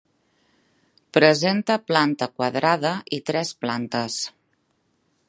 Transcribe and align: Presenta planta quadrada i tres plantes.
Presenta 1.17 1.75
planta 1.91 2.29
quadrada 2.39 2.97
i 3.19 3.21
tres 3.31 3.55
plantes. 3.67 4.21